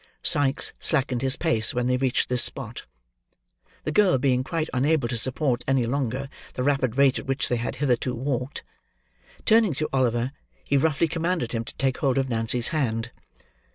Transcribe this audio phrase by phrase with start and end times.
[0.23, 2.87] Sikes slackened his pace when they reached this spot:
[3.83, 7.57] the girl being quite unable to support any longer, the rapid rate at which they
[7.57, 8.63] had hitherto walked.
[9.45, 10.31] Turning to Oliver,
[10.63, 13.11] he roughly commanded him to take hold of Nancy's hand.